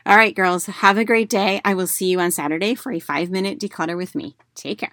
All 0.05 0.17
right, 0.17 0.35
girls, 0.35 0.67
have 0.67 0.99
a 0.99 1.05
great 1.05 1.29
day. 1.29 1.61
I 1.65 1.75
will 1.75 1.89
see 1.89 2.07
you 2.07 2.21
on 2.21 2.31
Saturday 2.31 2.75
for 2.75 2.93
a 2.93 3.01
five 3.01 3.31
minute 3.31 3.59
declutter 3.59 3.97
with 3.97 4.15
me. 4.15 4.37
Take 4.55 4.79
care. 4.79 4.93